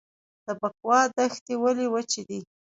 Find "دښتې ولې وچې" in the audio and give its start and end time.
1.15-2.21